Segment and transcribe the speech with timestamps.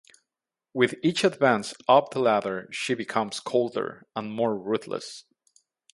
[0.73, 5.25] With each advance up the ladder, she becomes colder and more ruthless.